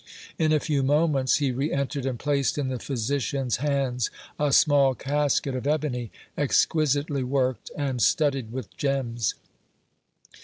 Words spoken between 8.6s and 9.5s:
gems.